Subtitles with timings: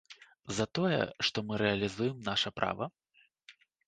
[0.59, 0.95] За тое,
[1.27, 2.89] што мы рэалізуем наша права?